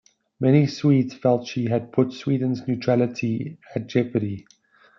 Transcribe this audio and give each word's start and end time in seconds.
Many 0.39 0.65
Swedes 0.65 1.13
felt 1.13 1.45
she 1.47 1.65
had 1.65 1.91
put 1.91 2.11
Sweden's 2.11 2.67
neutrality 2.67 3.59
at 3.75 3.85
jeopardy. 3.85 4.47